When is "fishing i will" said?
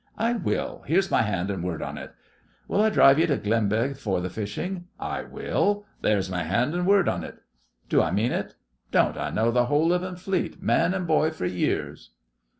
4.31-5.85